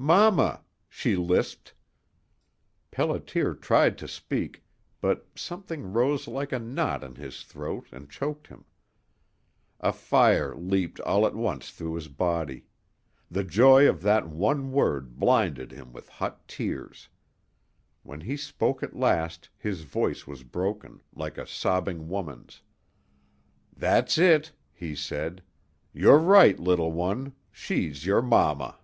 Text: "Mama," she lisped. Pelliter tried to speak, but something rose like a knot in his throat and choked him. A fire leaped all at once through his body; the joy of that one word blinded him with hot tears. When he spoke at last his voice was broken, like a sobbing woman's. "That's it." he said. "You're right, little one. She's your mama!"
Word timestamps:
"Mama," 0.00 0.62
she 0.88 1.16
lisped. 1.16 1.74
Pelliter 2.92 3.60
tried 3.60 3.98
to 3.98 4.06
speak, 4.06 4.62
but 5.00 5.26
something 5.34 5.92
rose 5.92 6.28
like 6.28 6.52
a 6.52 6.60
knot 6.60 7.02
in 7.02 7.16
his 7.16 7.42
throat 7.42 7.88
and 7.90 8.08
choked 8.08 8.46
him. 8.46 8.64
A 9.80 9.92
fire 9.92 10.54
leaped 10.54 11.00
all 11.00 11.26
at 11.26 11.34
once 11.34 11.70
through 11.72 11.94
his 11.94 12.06
body; 12.06 12.64
the 13.28 13.42
joy 13.42 13.88
of 13.88 14.00
that 14.02 14.28
one 14.28 14.70
word 14.70 15.18
blinded 15.18 15.72
him 15.72 15.92
with 15.92 16.08
hot 16.08 16.46
tears. 16.46 17.08
When 18.04 18.20
he 18.20 18.36
spoke 18.36 18.84
at 18.84 18.94
last 18.94 19.48
his 19.58 19.82
voice 19.82 20.28
was 20.28 20.44
broken, 20.44 21.00
like 21.12 21.36
a 21.36 21.44
sobbing 21.44 22.06
woman's. 22.08 22.62
"That's 23.76 24.16
it." 24.16 24.52
he 24.72 24.94
said. 24.94 25.42
"You're 25.92 26.20
right, 26.20 26.56
little 26.56 26.92
one. 26.92 27.34
She's 27.50 28.06
your 28.06 28.22
mama!" 28.22 28.78